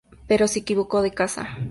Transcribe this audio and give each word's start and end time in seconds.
Pero 0.27 0.47
se 0.47 0.57
equivocó 0.59 1.03
de 1.03 1.13
casa. 1.13 1.59